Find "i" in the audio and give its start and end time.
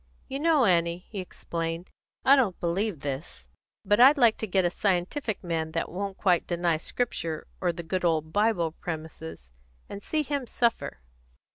2.25-2.35, 3.99-4.11